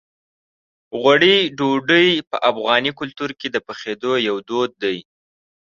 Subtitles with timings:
[1.01, 4.97] غوړي ډوډۍ په افغاني کلتور کې د پخېدو یو دود دی.